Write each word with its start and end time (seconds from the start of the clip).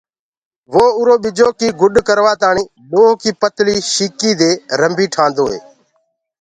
وو 0.71 0.85
اُرو 0.97 1.15
ٻجو 1.23 1.47
ڪي 1.59 1.67
گُڏ 1.81 1.95
ڪروآ 2.07 2.33
تآڻي 2.41 2.63
لوهڪي 2.91 3.31
پتݪي 3.41 3.77
شيڪي 3.93 4.31
دي 4.39 4.51
رنڀي 4.79 5.07
ٺآندوئي۔ 5.13 5.57